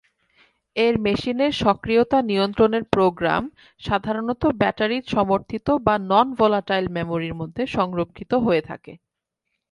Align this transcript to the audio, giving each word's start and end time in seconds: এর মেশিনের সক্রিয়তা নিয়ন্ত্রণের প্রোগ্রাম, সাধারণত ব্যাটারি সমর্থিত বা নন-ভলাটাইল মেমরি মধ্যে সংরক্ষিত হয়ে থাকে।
এর 0.75 0.93
মেশিনের 0.99 1.53
সক্রিয়তা 1.63 2.19
নিয়ন্ত্রণের 2.29 2.83
প্রোগ্রাম, 2.93 3.43
সাধারণত 3.81 4.41
ব্যাটারি 4.61 4.97
সমর্থিত 5.07 5.67
বা 5.85 5.95
নন-ভলাটাইল 6.09 6.85
মেমরি 6.95 7.31
মধ্যে 7.33 7.63
সংরক্ষিত 7.75 8.31
হয়ে 8.45 8.63
থাকে। 8.69 8.93